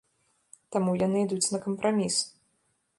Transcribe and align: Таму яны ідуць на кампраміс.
Таму 0.77 0.95
яны 1.05 1.17
ідуць 1.27 1.51
на 1.57 1.63
кампраміс. 1.67 2.15